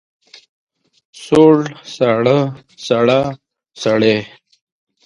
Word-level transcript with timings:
سوړ، 1.23 1.57
ساړه، 1.95 2.39
سړه، 2.87 3.21
سړې. 3.81 4.17